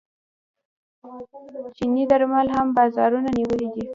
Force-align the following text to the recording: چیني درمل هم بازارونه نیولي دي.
چیني 1.75 2.03
درمل 2.11 2.47
هم 2.55 2.67
بازارونه 2.77 3.29
نیولي 3.37 3.67
دي. 3.73 3.85